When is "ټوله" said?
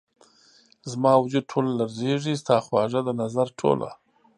1.51-1.71, 3.59-3.89